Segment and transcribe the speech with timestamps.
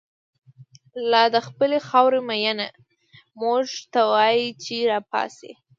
[1.11, 2.67] لادخپلی خاوری مینه،
[3.41, 5.51] موږ ته وایی چه راپاڅئ